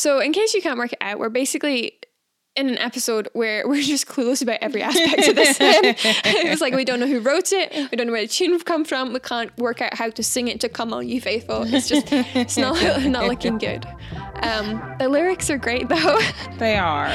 [0.00, 1.92] so in case you can't work it out, we're basically
[2.56, 5.84] in an episode where we're just clueless about every aspect of this hymn.
[5.84, 8.58] it was like we don't know who wrote it, we don't know where the tune
[8.60, 11.62] come from, we can't work out how to sing it to "Come On, You Faithful."
[11.66, 13.86] It's just it's not not looking good.
[14.42, 16.18] Um, the lyrics are great though.
[16.58, 17.08] They are.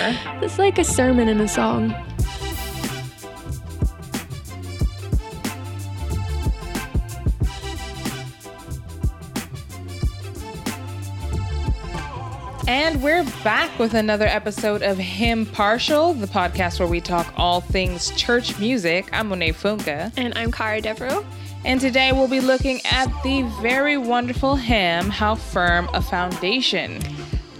[0.44, 1.94] It's like a sermon in a song.
[12.68, 17.62] And we're back with another episode of Hymn Partial, the podcast where we talk all
[17.62, 19.08] things church music.
[19.14, 20.12] I'm Monet Funke.
[20.18, 21.23] And I'm Cara Devereaux.
[21.64, 27.04] And today we'll be looking at the very wonderful hymn, How Firm a Foundation.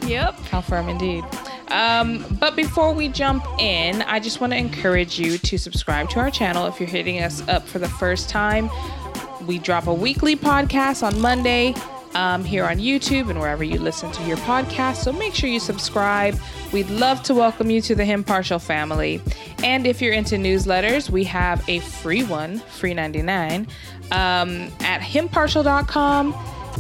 [0.08, 0.40] Yep.
[0.40, 1.24] How firm indeed.
[1.68, 6.20] Um, but before we jump in, I just want to encourage you to subscribe to
[6.20, 8.72] our channel if you're hitting us up for the first time.
[9.46, 11.76] We drop a weekly podcast on Monday
[12.16, 14.96] um, here on YouTube and wherever you listen to your podcast.
[14.96, 16.40] So make sure you subscribe.
[16.72, 19.22] We'd love to welcome you to the Hymn Partial family.
[19.64, 23.68] And if you're into newsletters, we have a free one, free 99,
[24.12, 26.36] um, at hymnpartial.com.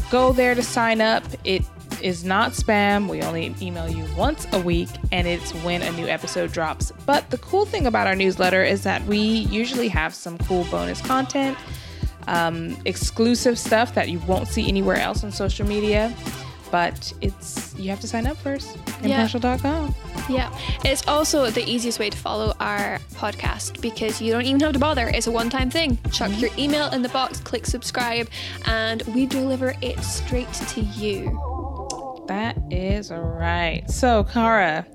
[0.09, 1.23] Go there to sign up.
[1.43, 1.63] It
[2.01, 3.07] is not spam.
[3.07, 6.91] We only email you once a week, and it's when a new episode drops.
[7.05, 11.01] But the cool thing about our newsletter is that we usually have some cool bonus
[11.01, 11.57] content
[12.27, 16.13] um, exclusive stuff that you won't see anywhere else on social media.
[16.71, 18.75] But it's you have to sign up first.
[19.01, 19.95] hymnpartial.com.
[20.29, 20.57] Yeah.
[20.83, 24.79] It's also the easiest way to follow our podcast because you don't even have to
[24.79, 25.07] bother.
[25.07, 25.97] It's a one time thing.
[26.11, 28.27] Chuck your email in the box, click subscribe,
[28.65, 31.39] and we deliver it straight to you.
[32.27, 33.83] That is right.
[33.89, 34.85] So, Cara,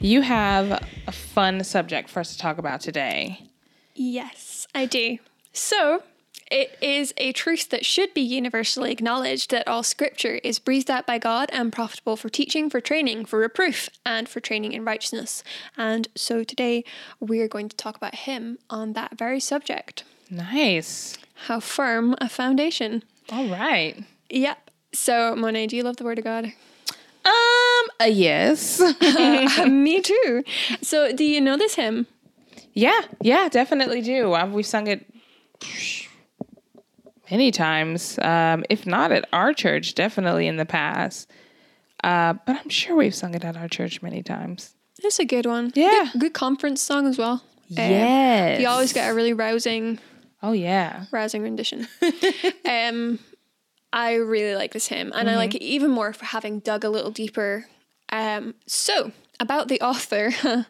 [0.00, 3.46] you have a fun subject for us to talk about today.
[3.94, 5.18] Yes, I do.
[5.52, 6.02] So,
[6.52, 11.06] it is a truth that should be universally acknowledged that all scripture is breathed out
[11.06, 15.42] by God and profitable for teaching, for training, for reproof, and for training in righteousness.
[15.78, 16.84] And so today
[17.18, 20.04] we are going to talk about hymn on that very subject.
[20.30, 21.16] Nice.
[21.46, 23.02] How firm a foundation.
[23.30, 24.04] All right.
[24.28, 24.70] Yep.
[24.92, 26.52] So, Monet, do you love the Word of God?
[27.24, 28.78] Um, a yes.
[28.78, 30.44] uh, me too.
[30.82, 32.06] So, do you know this hymn?
[32.74, 34.34] Yeah, yeah, definitely do.
[34.34, 35.06] Uh, we've sung it
[37.32, 38.18] many times.
[38.20, 41.30] Um, if not at our church, definitely in the past.
[42.04, 44.74] Uh, but I'm sure we've sung it at our church many times.
[45.02, 45.72] It's a good one.
[45.74, 46.10] Yeah.
[46.12, 47.42] Good, good conference song as well.
[47.68, 48.58] Yes.
[48.58, 49.98] Um, you always get a really rousing,
[50.42, 51.06] Oh yeah.
[51.10, 51.88] rousing rendition.
[52.68, 53.18] um,
[53.94, 56.90] I really like this hymn, and I like it even more for having dug a
[56.90, 57.66] little deeper.
[58.10, 60.32] Um, so about the author,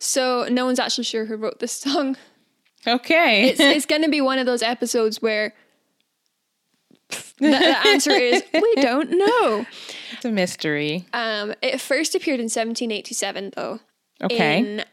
[0.00, 2.16] so no one's actually sure who wrote this song.
[2.86, 3.48] Okay.
[3.50, 5.54] It's it's going to be one of those episodes where
[7.42, 9.66] the, the answer is we don't know.
[10.12, 11.06] it's a mystery.
[11.12, 13.80] Um, it first appeared in 1787, though.
[14.22, 14.58] Okay.
[14.58, 14.84] In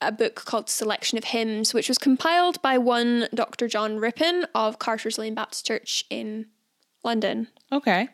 [0.00, 3.68] a book called Selection of Hymns, which was compiled by one Dr.
[3.68, 6.46] John Rippon of Carter's Lane Baptist Church in
[7.04, 7.48] London.
[7.72, 8.08] Okay.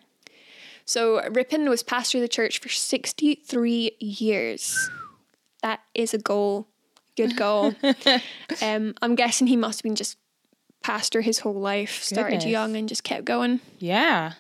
[0.84, 4.91] So Rippon was pastor of the church for 63 years.
[5.62, 6.69] That is a goal.
[7.16, 7.75] Good goal.
[8.62, 10.16] um, I'm guessing he must have been just
[10.87, 12.47] pastor his whole life, started Goodness.
[12.57, 13.61] young and just kept going.
[13.79, 14.33] Yeah.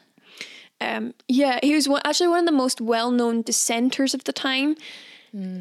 [0.80, 4.76] Um, yeah, he was one, actually one of the most well-known dissenters of the time.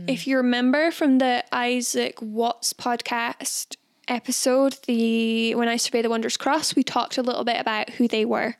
[0.07, 3.75] If you remember from the Isaac Watts podcast
[4.07, 8.07] episode, the when I survey the Wondrous Cross, we talked a little bit about who
[8.07, 8.55] they were.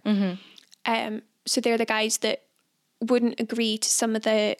[0.86, 2.42] Um, so they're the guys that
[3.00, 4.58] wouldn't agree to some of the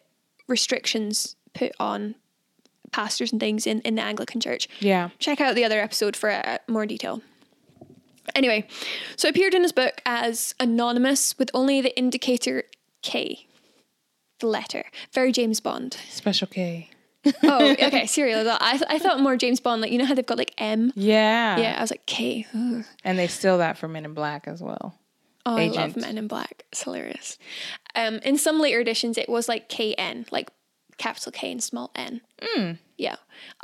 [0.48, 2.16] restrictions put on
[2.92, 5.10] pastors and things in, in the Anglican Church Yeah.
[5.20, 7.22] check out the other episode for uh, more detail.
[8.36, 8.68] Anyway,
[9.16, 12.64] so appeared in his book as anonymous with only the indicator
[13.02, 13.48] K,
[14.40, 14.84] the letter.
[15.14, 15.98] Very James Bond.
[16.10, 16.90] Special K.
[17.44, 18.48] Oh, okay, cereal.
[18.62, 20.92] I, th- I thought more James Bond, like, you know how they've got like M?
[20.96, 21.58] Yeah.
[21.58, 22.46] Yeah, I was like, K.
[22.54, 22.84] Ugh.
[23.04, 25.00] And they steal that from Men in Black as well.
[25.48, 26.66] Oh, I love Men in Black.
[26.72, 27.38] It's hilarious.
[27.96, 30.52] Um, in some later editions, it was like KN, like
[30.98, 32.22] capital K and small N.
[32.42, 32.78] Mm.
[32.98, 33.16] Yeah.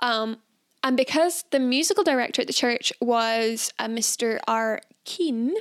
[0.02, 0.38] Um,
[0.84, 4.40] and because the musical director at the church was a Mr.
[4.48, 4.82] R.
[5.06, 5.54] Keane,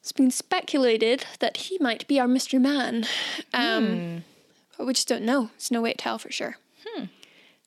[0.00, 2.60] it's been speculated that he might be our Mr.
[2.60, 3.04] Man.
[3.52, 4.24] Um,
[4.76, 5.50] But we just don't know.
[5.56, 6.56] There's no way to tell for sure.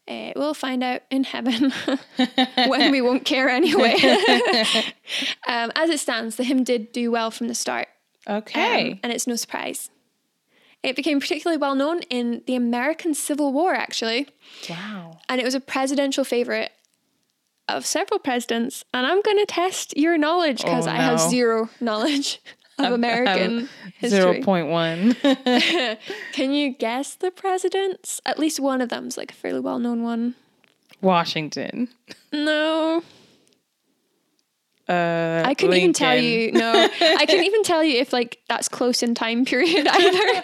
[0.07, 1.71] Uh, we'll find out in heaven
[2.67, 3.93] when we won't care anyway.
[5.47, 7.87] um, as it stands, the hymn did do well from the start.
[8.27, 8.91] Okay.
[8.93, 9.89] Um, and it's no surprise.
[10.83, 14.27] It became particularly well known in the American Civil War, actually,
[14.69, 15.19] wow.
[15.29, 16.71] and it was a presidential favorite
[17.67, 18.83] of several presidents.
[18.93, 22.41] And I'm going to test your knowledge because Oh, I have zero knowledge
[22.79, 23.69] of American
[24.05, 24.41] Zero history.
[24.43, 25.13] point one.
[26.33, 28.19] Can you guess the presidents?
[28.25, 30.33] At least one of them's like a fairly well known one.
[30.99, 31.89] Washington.
[32.33, 33.03] No,
[34.89, 36.51] Uh, I couldn't even tell you.
[36.51, 40.43] No, I couldn't even tell you if like that's close in time period either.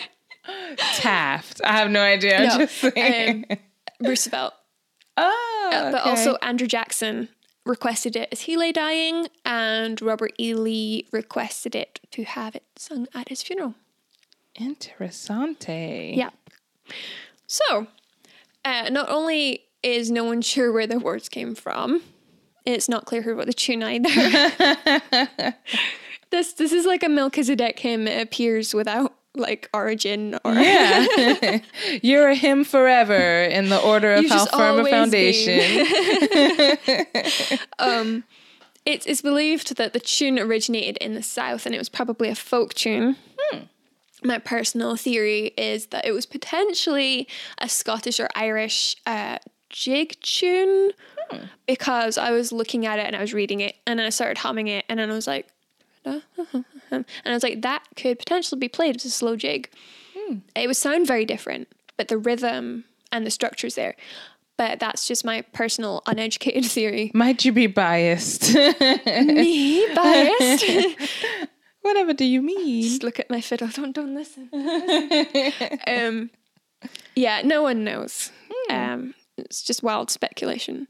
[0.95, 1.61] Taft.
[1.63, 2.39] I have no idea.
[2.39, 3.45] No, Just saying.
[3.49, 3.57] um,
[4.01, 4.53] Roosevelt,
[5.17, 6.09] oh, Uh, but okay.
[6.09, 7.29] also Andrew Jackson
[7.65, 10.53] requested it as he lay dying, and Robert E.
[10.53, 13.73] Lee requested it to have it sung at his funeral.
[14.59, 16.15] interessante.
[16.15, 16.29] Yeah.
[17.47, 17.87] So,
[18.65, 22.01] uh, not only is no one sure where the words came from,
[22.65, 24.09] it's not clear who wrote the tune either.
[26.31, 28.07] this this is like a Melchizedek hymn.
[28.07, 31.59] It appears without like origin or Yeah.
[32.01, 35.85] You're a hymn forever in the order of how firm a foundation.
[37.79, 38.23] um,
[38.85, 42.35] it's, it's believed that the tune originated in the south and it was probably a
[42.35, 43.15] folk tune.
[44.23, 47.27] My personal theory is that it was potentially
[47.59, 49.37] a Scottish or Irish uh,
[49.69, 50.91] jig tune
[51.67, 54.67] because I was looking at it and I was reading it and I started humming
[54.67, 55.47] it and then I was like,
[56.91, 59.69] and I was like, that could potentially be played as a slow jig.
[60.55, 63.95] It would sound very different, but the rhythm and the structure is there.
[64.57, 67.11] But that's just my personal uneducated theory.
[67.13, 68.53] Might you be biased?
[68.55, 70.65] Me biased.
[71.81, 72.83] Whatever do you mean?
[72.83, 73.67] Just look at my fiddle.
[73.69, 74.49] Don't don't listen.
[75.87, 76.31] um,
[77.15, 78.31] yeah, no one knows.
[78.69, 80.87] Um, it's just wild speculation.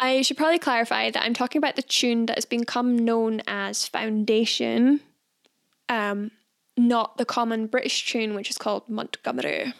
[0.00, 3.86] I should probably clarify that I'm talking about the tune that has become known as
[3.86, 5.00] Foundation,
[5.88, 6.30] um,
[6.76, 9.74] not the common British tune, which is called Montgomery.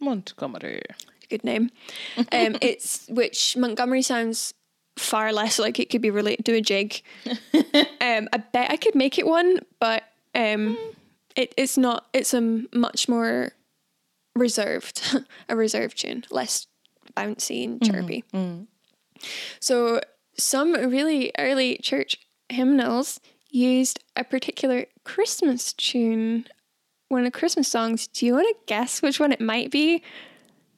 [0.00, 0.82] Montgomery.
[1.30, 1.70] Good name.
[2.16, 4.52] Um, it's which Montgomery sounds
[4.96, 7.00] far less like it could be related to a jig.
[7.54, 10.02] um, I bet I could make it one, but
[10.34, 10.76] um,
[11.34, 12.08] it, it's not.
[12.12, 13.52] It's a much more
[14.34, 16.66] reserved, a reserved tune, less
[17.16, 18.24] bouncy and chirpy.
[19.60, 20.00] So
[20.38, 22.16] some really early church
[22.48, 23.20] hymnals
[23.50, 26.46] used a particular Christmas tune,
[27.08, 28.06] one of the Christmas songs.
[28.06, 30.02] Do you want to guess which one it might be?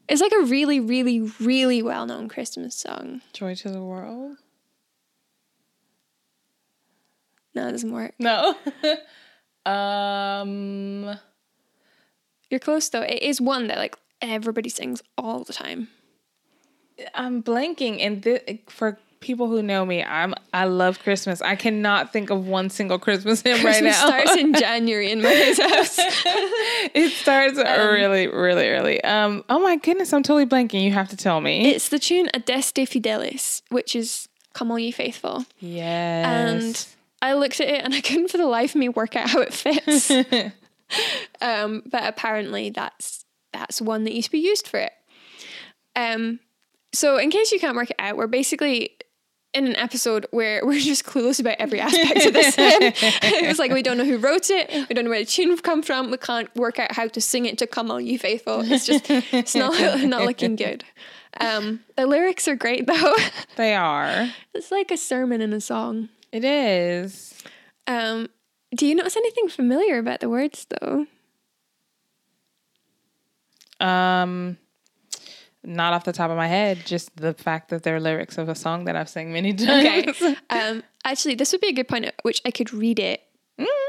[0.09, 3.23] It's like a really, really, really well known Christmas song.
[3.33, 4.37] Joy to the world.
[7.55, 8.15] No, it doesn't work.
[8.19, 8.57] No.
[9.71, 11.19] um.
[12.51, 13.03] You're close though.
[13.03, 15.89] It is one that like everybody sings all the time.
[17.15, 21.41] I'm blanking, and thi- for people who know me, I'm I love Christmas.
[21.41, 23.93] I cannot think of one single Christmas hymn right now.
[24.07, 25.97] starts in January in my house.
[26.95, 29.03] it starts really, really early.
[29.03, 29.43] Um.
[29.49, 30.83] Oh my goodness, I'm totally blanking.
[30.83, 31.71] You have to tell me.
[31.73, 35.45] it's the tune Adeste Fideles, which is Come All Ye Faithful.
[35.59, 36.27] yes.
[36.27, 36.87] And
[37.23, 39.41] I looked at it and I couldn't for the life of me work out how
[39.41, 40.11] it fits.
[41.41, 44.93] um, but apparently that's that's one that used to be used for it.
[45.97, 46.41] Um,
[46.95, 48.97] so in case you can't work it out, we're basically
[49.53, 52.55] in an episode where we're just clueless about every aspect of this.
[52.59, 55.83] it's like we don't know who wrote it, we don't know where the tune come
[55.83, 58.87] from, we can't work out how to sing it to "Come On You Faithful." It's
[58.87, 60.85] just it's not not looking good.
[61.41, 63.15] Um, the lyrics are great though.
[63.57, 64.31] they are.
[64.53, 66.09] it's like a sermon in a song.
[66.31, 67.35] It is.
[67.87, 68.29] Um,
[68.75, 71.07] do you notice anything familiar about the words though?
[73.85, 74.59] Um.
[75.65, 78.55] Not off the top of my head, just the fact that they're lyrics of a
[78.55, 80.21] song that I've sang many times.
[80.21, 80.37] Okay.
[80.51, 83.23] um, actually, this would be a good point at which I could read it.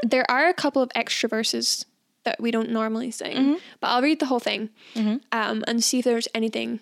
[0.02, 1.84] There are a couple of extra verses
[2.24, 4.70] that we don't normally sing, but I'll read the whole thing
[5.32, 6.80] um, and see if there's anything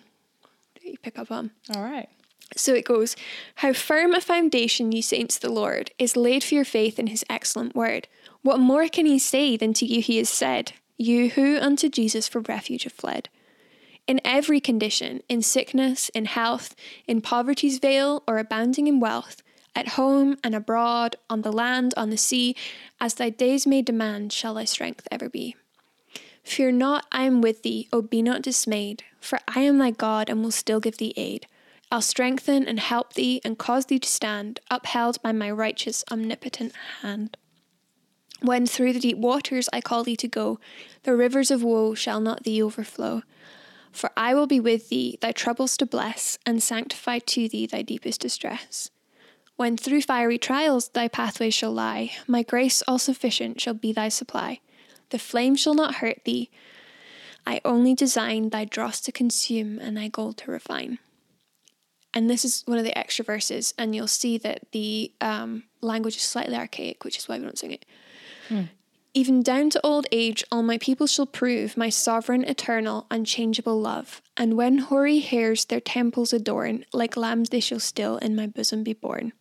[0.74, 1.50] that you pick up on.
[1.74, 2.08] All right.
[2.56, 3.16] So it goes,
[3.56, 7.24] How firm a foundation, ye saints, the Lord, is laid for your faith in his
[7.28, 8.06] excellent word.
[8.42, 12.28] What more can he say than to you he has said, you who unto Jesus
[12.28, 13.28] for refuge have fled?
[14.06, 16.74] In every condition, in sickness, in health,
[17.06, 19.42] in poverty's veil, or abounding in wealth,
[19.74, 22.54] at home and abroad, on the land, on the sea,
[23.00, 25.56] as thy days may demand, shall thy strength ever be.
[26.42, 30.28] Fear not, I am with thee, O be not dismayed, for I am thy God
[30.28, 31.46] and will still give thee aid.
[31.90, 36.74] I'll strengthen and help thee and cause thee to stand, upheld by my righteous, omnipotent
[37.00, 37.38] hand.
[38.42, 40.60] When through the deep waters I call thee to go,
[41.04, 43.22] the rivers of woe shall not thee overflow.
[43.94, 47.82] For I will be with thee, thy troubles to bless, and sanctify to thee thy
[47.82, 48.90] deepest distress.
[49.56, 54.08] When through fiery trials thy pathway shall lie, my grace all sufficient shall be thy
[54.08, 54.58] supply.
[55.10, 56.50] The flame shall not hurt thee.
[57.46, 60.98] I only design thy dross to consume and thy gold to refine.
[62.12, 66.16] And this is one of the extra verses, and you'll see that the um, language
[66.16, 67.84] is slightly archaic, which is why we don't sing it.
[69.16, 74.20] Even down to old age, all my people shall prove my sovereign, eternal, unchangeable love.
[74.36, 78.82] And when hoary hairs their temples adorn, like lambs they shall still in my bosom
[78.82, 79.32] be born.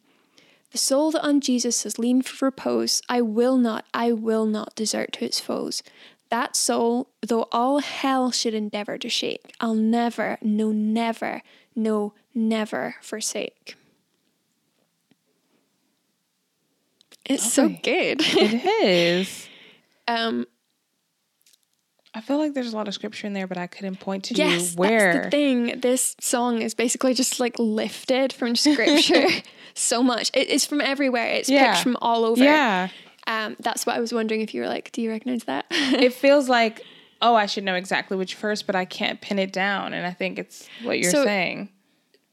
[0.74, 4.75] The soul that on Jesus has leaned for repose, I will not, I will not
[4.75, 5.82] desert to its foes.
[6.30, 11.42] That soul, though all hell should endeavour to shake, I'll never, no, never,
[11.75, 13.75] no, never forsake.
[17.25, 18.22] It's so good.
[18.22, 19.48] It is.
[20.08, 20.46] um,
[22.16, 24.36] I feel like there's a lot of scripture in there, but I couldn't point to
[24.36, 25.14] yes, you where.
[25.14, 25.80] that's the thing.
[25.82, 29.28] This song is basically just like lifted from scripture
[29.74, 30.30] so much.
[30.36, 31.28] It, it's from everywhere.
[31.28, 31.72] It's Yeah.
[31.74, 32.44] picked from all over.
[32.44, 32.90] Yeah.
[33.26, 35.66] Um, that's what I was wondering if you were like, do you recognize that?
[35.72, 36.84] it feels like,
[37.22, 39.94] oh, I should know exactly which verse, but I can't pin it down.
[39.94, 41.70] And I think it's what you're So- saying.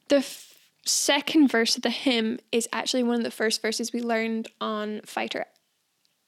[0.09, 0.53] the f-
[0.85, 5.01] second verse of the hymn is actually one of the first verses we learned on
[5.07, 5.47] Fighter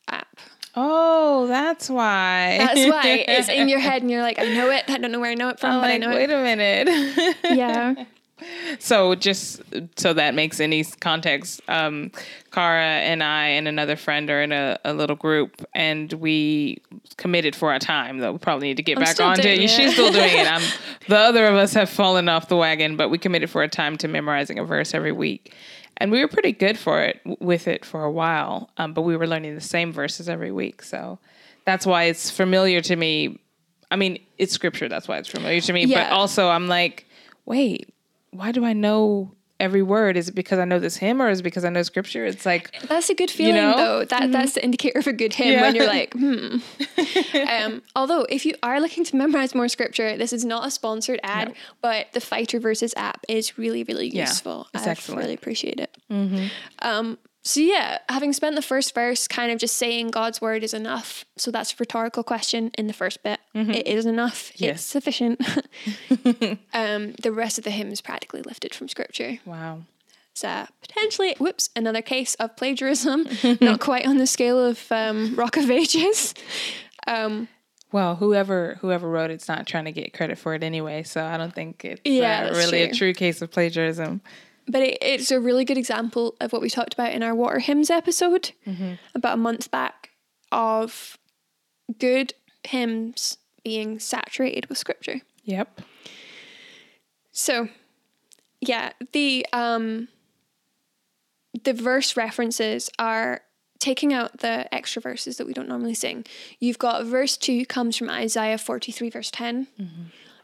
[0.09, 0.39] app.
[0.75, 2.57] Oh, that's why.
[2.59, 4.85] That's why it's in your head and you're like, I know it.
[4.89, 6.33] I don't know where I know it from, I'm but I like, know wait it.
[6.33, 7.37] a minute.
[7.57, 8.05] Yeah.
[8.81, 9.63] So just
[9.97, 12.11] so that makes any context, um,
[12.51, 16.83] Cara and I and another friend are in a, a little group, and we
[17.17, 18.19] committed for a time.
[18.19, 19.61] Though we probably need to get I'm back still on to it.
[19.61, 19.71] it.
[19.71, 20.51] She's still doing it.
[20.51, 20.63] I'm,
[21.09, 23.97] the other of us have fallen off the wagon, but we committed for a time
[23.99, 25.55] to memorizing a verse every week,
[26.03, 28.71] and we were pretty good for it with it for a while.
[28.77, 31.21] Um, but we were learning the same verses every week, so
[31.65, 33.39] that's why it's familiar to me.
[33.93, 34.89] I mean, it's scripture.
[34.89, 35.85] That's why it's familiar to me.
[35.85, 36.09] Yeah.
[36.09, 37.07] But also, I'm like,
[37.47, 37.95] wait,
[38.33, 39.31] why do I know
[39.63, 40.17] every word?
[40.17, 42.27] Is it because I know this hymn or is it because I know scripture?
[42.27, 43.77] It's like, That's a good feeling, you know?
[43.77, 44.05] though.
[44.05, 45.63] That that's the indicator of a good hymn Yeah.
[45.63, 46.57] when you're like, hmm.
[47.49, 51.21] um, although, if you are looking to memorize more scripture, this is not a sponsored
[51.23, 51.55] ad, No.
[51.81, 54.67] but the Fighter Verses app is really, really Yeah, useful.
[54.75, 55.21] it's I excellent.
[55.23, 55.97] really appreciate it.
[56.81, 60.73] Um, so yeah, having spent the first verse kind of just saying God's word is
[60.75, 61.25] enough.
[61.37, 63.41] So that's a rhetorical question in the first bit.
[63.55, 64.53] It is enough.
[64.55, 64.77] Yes.
[64.77, 65.41] It's sufficient.
[66.73, 69.39] um, the rest of the hymn is practically lifted from scripture.
[69.45, 69.83] wow.
[70.43, 73.27] Uh, potentially, whoops, another case of plagiarism,
[73.61, 76.33] not quite on the scale of um, Rock of Ages.
[77.07, 77.49] Um,
[77.93, 81.37] Well, whoever whoever wrote it's not trying to get credit for it anyway, so I
[81.37, 82.97] don't think it's Yeah, uh, really a true.
[82.97, 84.23] true case of plagiarism.
[84.73, 87.59] But it, it's a really good example of what we talked about in our Water
[87.59, 88.53] Hymns episode
[89.15, 90.11] about a month back
[90.51, 91.19] of
[91.99, 92.33] good
[92.65, 95.21] hymns being saturated with scripture.
[95.45, 95.83] Yep.
[97.33, 97.69] So,
[98.61, 100.09] yeah, the um
[101.65, 103.43] the verse references are
[103.79, 106.25] taking out the extra verses that we don't normally sing.
[106.61, 109.67] You've got verse 2 comes from Isaiah 43 verse 10.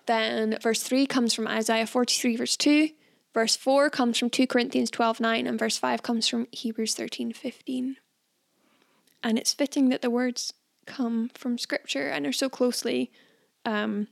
[0.07, 2.91] Then verse 3 comes from Isaiah 43 verse 2.
[3.35, 7.33] Verse 4 comes from 2 Corinthians 12 9 and verse 5 comes from Hebrews 13
[7.33, 7.97] 15.
[9.23, 10.53] And it's fitting that the words
[10.87, 13.11] come from scripture and are so closely
[13.67, 14.09] um,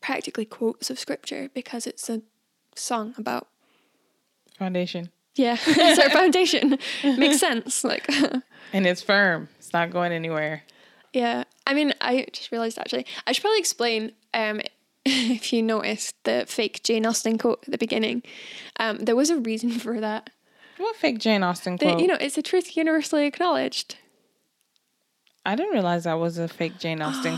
[0.00, 2.22] practically quotes of scripture because it's a
[2.76, 3.48] song about
[4.58, 5.10] Foundation.
[5.36, 8.08] yeah it's our foundation makes sense like
[8.72, 9.48] And it's firm.
[9.58, 10.62] It's not going anywhere.
[11.12, 14.60] yeah i mean i just realized actually i should probably explain um
[15.36, 18.22] if you noticed the fake jane austen quote at the beginning.
[18.80, 20.30] Um there was a reason for that.
[20.76, 22.00] What fake Jane Austen that quote?
[22.00, 23.96] you know it's a truth universally acknowledged.
[25.46, 27.36] I didn't realize that was a fake Jane Oh, Austen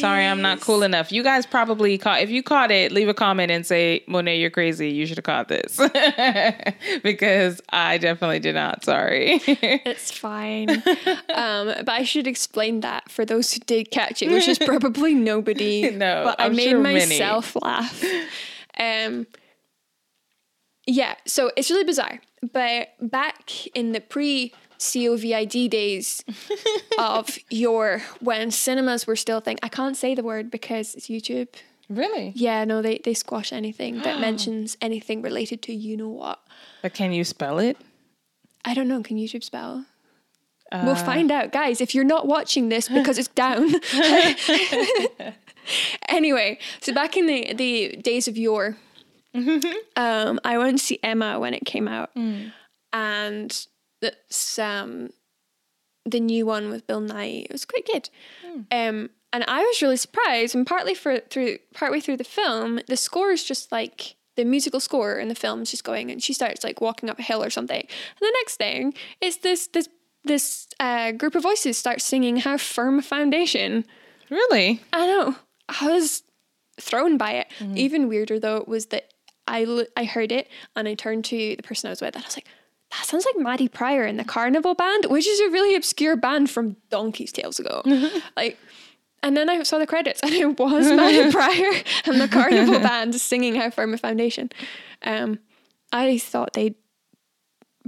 [0.00, 1.12] Sorry, I'm not cool enough.
[1.12, 2.20] You guys probably caught.
[2.20, 4.90] If you caught it, leave a comment and say, "Monet, you're crazy.
[4.90, 5.76] You should have caught this,"
[7.02, 8.84] because I definitely did not.
[8.84, 9.40] Sorry.
[9.84, 10.70] It's fine.
[11.34, 15.14] um, but I should explain that for those who did catch it, which is probably
[15.14, 15.90] nobody.
[15.90, 17.06] No, but i I'm made sure many.
[17.06, 18.04] myself laugh.
[18.78, 19.26] Um,
[20.86, 22.20] yeah, so it's really bizarre.
[22.52, 26.24] But back in the pre COVID days
[26.98, 31.48] of your when cinemas were still thing, I can't say the word because it's YouTube.
[31.88, 32.32] really?
[32.34, 36.40] Yeah, no, they, they squash anything that mentions anything related to you know what.
[36.82, 37.76] But can you spell it?
[38.64, 39.02] I don't know.
[39.02, 39.86] Can YouTube spell?
[40.70, 41.80] Uh, We'll find out, guys.
[41.80, 43.74] If you're not watching this because it's down.
[46.08, 48.76] anyway, so back in the, the days of yore,
[49.96, 52.10] um, I went to see Emma when it came out,
[52.92, 53.66] and
[54.02, 55.10] it's um,
[56.04, 57.44] the new one with Bill Nighy.
[57.44, 58.10] It was quite good,
[58.70, 60.54] um, and I was really surprised.
[60.54, 64.80] And partly for through partway through the film, the score is just like the musical
[64.80, 67.42] score in the film is just going, and she starts like walking up a hill
[67.42, 67.80] or something.
[67.80, 69.88] And the next thing is this this
[70.24, 73.84] this uh, group of voices start singing "How Firm a Foundation."
[74.30, 74.80] Really?
[74.92, 75.36] I know.
[75.68, 76.22] I was
[76.80, 77.46] thrown by it.
[77.76, 79.12] Even weirder though was that
[79.46, 82.24] I l- I heard it and I turned to the person I was with and
[82.24, 82.46] I was like,
[82.92, 86.50] that sounds like Maddy Prior in the Carnival Band, which is a really obscure band
[86.50, 87.82] from donkey's tales ago.
[88.36, 88.58] like,
[89.22, 93.14] and then I saw the credits, and it was Maddy Prior and the Carnival Band
[93.14, 94.50] singing "How Firm a Foundation."
[95.02, 95.38] Um,
[95.92, 96.74] I thought they'd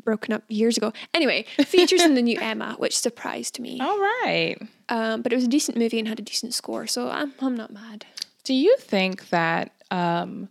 [0.03, 0.93] broken up years ago.
[1.13, 3.81] Anyway, features in the new Emma, which surprised me.
[3.81, 4.57] All right.
[4.89, 7.57] Um, but it was a decent movie and had a decent score, so I'm I'm
[7.57, 8.07] not mad.
[8.45, 10.49] Do you think that um,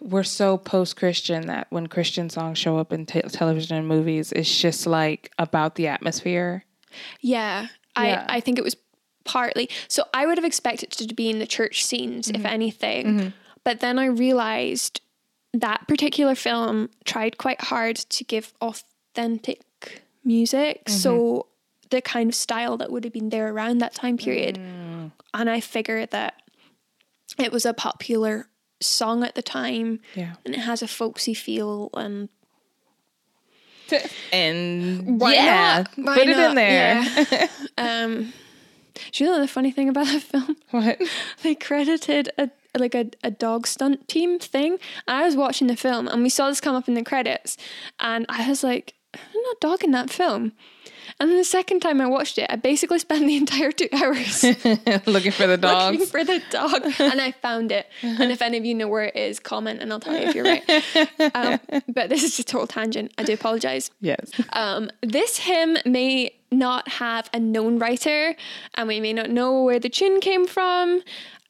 [0.00, 4.32] we're so post Christian that when Christian songs show up in te- television and movies,
[4.32, 6.64] it's just like about the atmosphere?
[7.20, 8.26] Yeah, Yeah.
[8.28, 8.76] I I think it was
[9.24, 9.68] partly.
[9.88, 12.46] So I would have expected it to be in the church scenes, if mm-hmm.
[12.46, 13.06] anything.
[13.06, 13.28] Mm-hmm.
[13.64, 15.00] But then I realized
[15.54, 20.84] that particular film tried quite hard to give authentic music.
[20.84, 20.98] Mm-hmm.
[20.98, 21.46] So
[21.90, 24.56] the kind of style that would have been there around that time period.
[24.56, 25.12] Mm.
[25.32, 26.42] And I figured that
[27.38, 28.48] it was a popular
[28.80, 30.34] song at the time Yeah.
[30.44, 32.28] and it has a folksy feel and
[34.32, 36.06] And Why yeah, not?
[36.06, 37.02] Why put it in there.
[37.30, 37.48] Yeah.
[37.78, 38.32] um,
[39.12, 40.56] do you know the funny thing about that film?
[40.70, 41.00] what?
[41.42, 44.78] They credited a like a, a dog stunt team thing.
[45.06, 47.56] I was watching the film and we saw this come up in the credits,
[48.00, 50.52] and I was like, "There's not dog in that film."
[51.20, 54.42] And then the second time I watched it, I basically spent the entire two hours
[55.06, 55.92] Looking for the dog.
[55.92, 57.86] looking for the dog, and I found it.
[58.02, 60.34] And if any of you know where it is, comment and I'll tell you if
[60.34, 61.34] you're right.
[61.34, 63.12] Um, but this is a total tangent.
[63.16, 63.90] I do apologize.
[64.00, 64.30] yes.
[64.52, 68.34] Um, this hymn may not have a known writer,
[68.74, 71.00] and we may not know where the tune came from,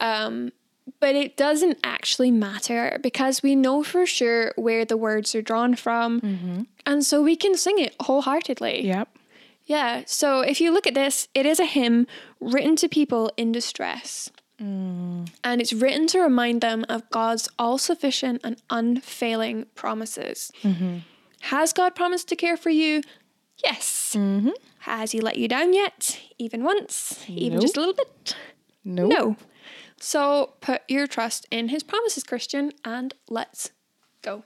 [0.01, 0.53] um,
[1.01, 5.75] but it doesn't actually matter because we know for sure where the words are drawn
[5.75, 8.87] from, and so we can sing it wholeheartedly.
[8.87, 9.09] Yep.
[9.67, 12.07] Yeah, so if you look at this, it is a hymn
[12.41, 14.31] written to people in distress.
[14.61, 15.31] Mm.
[15.43, 20.53] And it's written to remind them of God's all sufficient and unfailing promises.
[20.63, 20.99] Mm-hmm.
[21.43, 23.03] Has God promised to care for you?
[23.63, 24.15] Yes.
[24.17, 24.51] Mm-hmm.
[24.81, 26.21] Has He let you down yet?
[26.39, 27.25] Even once?
[27.29, 28.37] Even just a little bit?
[28.85, 29.13] Nope.
[29.13, 29.37] No.
[29.99, 33.71] So put your trust in His promises, Christian, and let's
[34.23, 34.45] go.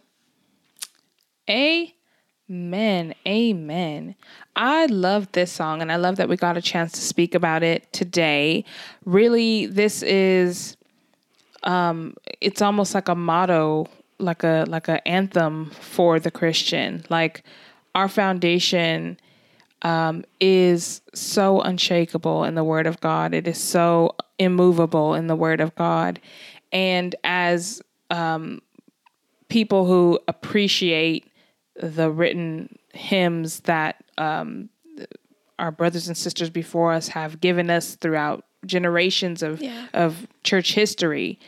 [2.51, 3.15] Amen.
[3.27, 4.15] Amen.
[4.57, 7.63] I love this song and I love that we got a chance to speak about
[7.63, 8.65] it today.
[9.05, 10.77] Really, this is
[11.65, 13.87] um it's almost like a motto,
[14.19, 17.05] like a like a anthem for the Christian.
[17.11, 17.45] Like
[17.95, 19.19] our foundation
[19.83, 23.35] um, is so unshakable in the Word of God.
[23.35, 26.21] It is so immovable in the Word of God.
[26.73, 28.61] And as um,
[29.49, 31.31] people who appreciate
[31.81, 34.69] the written hymns that um,
[35.59, 39.87] our brothers and sisters before us have given us throughout generations of Yeah.
[39.95, 41.39] of church history,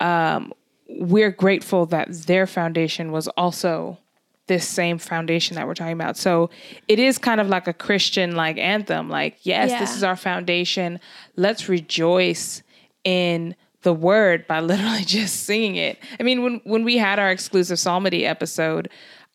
[0.00, 0.52] um,
[0.88, 3.98] we're grateful that their foundation was also
[4.46, 6.16] this same foundation that we're talking about.
[6.16, 6.48] So
[6.88, 9.10] it is kind of like a Christian like anthem.
[9.10, 11.00] Like, yes, this is our foundation.
[11.36, 12.62] Let's rejoice
[13.04, 15.98] in the word by literally just singing it.
[16.18, 18.88] I mean, when when we had our exclusive psalmody episode,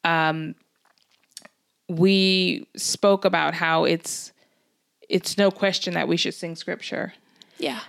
[0.04, 0.56] um,
[1.89, 4.32] we spoke about how it's
[5.10, 7.13] it's no question that we should sing scripture.
[7.58, 7.82] Yeah.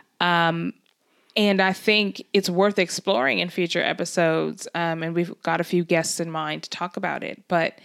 [1.37, 4.69] And I think it's worth exploring in future episodes.
[4.75, 7.43] Um, and we've got a few guests in mind to talk about it.
[7.49, 7.79] But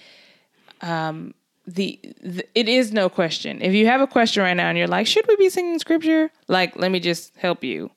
[0.82, 1.34] um,
[1.66, 3.62] the, the it is no question.
[3.62, 6.30] If you have a question right now and you're like, should we be singing scripture?
[6.48, 7.90] Like, let me just help you.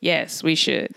[0.00, 0.94] Yes, we should.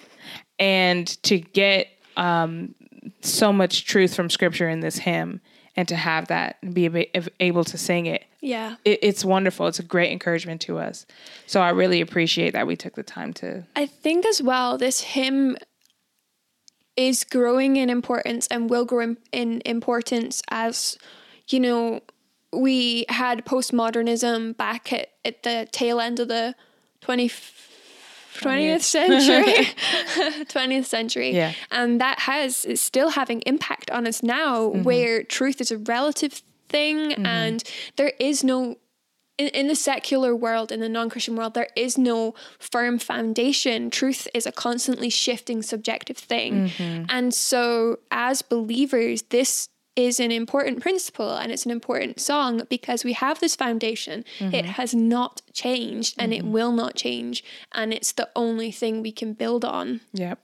[0.59, 2.75] And to get um,
[3.21, 5.41] so much truth from scripture in this hymn
[5.75, 8.75] and to have that and be able to sing it Yeah.
[8.85, 9.67] it, it's wonderful.
[9.67, 11.05] It's a great encouragement to us.
[11.47, 13.65] So I really appreciate that we took the time to.
[13.75, 15.57] I think as well, this hymn
[16.95, 20.97] is growing in importance and will grow in, in importance as,
[21.49, 21.99] you know,
[22.53, 26.55] we had postmodernism back at, at the tail end of the
[27.01, 27.29] 20,
[28.41, 29.53] 20th century
[30.45, 31.53] 20th century Yeah.
[31.71, 34.83] and that has is still having impact on us now mm-hmm.
[34.83, 37.25] where truth is a relative thing mm-hmm.
[37.25, 37.63] and
[37.95, 38.77] there is no
[39.37, 43.89] in, in the secular world, in the non Christian world, there is no firm foundation.
[43.89, 46.69] Truth is a constantly shifting subjective thing.
[46.69, 47.05] Mm-hmm.
[47.09, 53.03] And so, as believers, this is an important principle and it's an important song because
[53.05, 54.25] we have this foundation.
[54.39, 57.43] It has not changed and it will not change.
[57.71, 60.01] And it's the only thing we can build on.
[60.13, 60.39] Yep.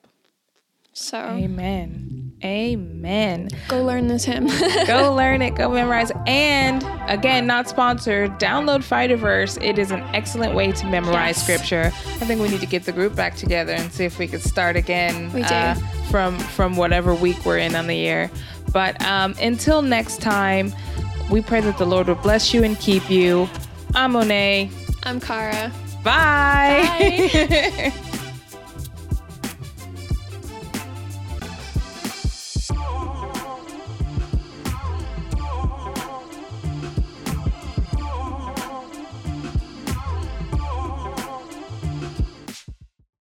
[0.94, 2.34] So, Amen.
[2.44, 3.48] Amen.
[3.70, 4.48] go learn this hymn.
[4.88, 5.56] Go learn it.
[5.56, 6.12] Go memorize.
[6.28, 8.32] And again, not sponsored.
[8.40, 9.62] Download Fighterverse.
[9.64, 11.44] It is an excellent way to memorize Yes.
[11.44, 11.86] scripture.
[11.96, 14.42] I think we need to get the group back together and see if we could
[14.42, 15.54] start again We do.
[15.54, 15.76] uh,
[16.10, 18.30] from from whatever week we're in on the year.
[18.72, 20.74] But um, until next time,
[21.30, 23.50] we pray that the Lord will bless you and keep you.
[23.96, 24.70] I'm Monet.
[25.04, 25.72] I'm Kara.
[26.04, 27.30] Bye.
[27.34, 27.94] Bye.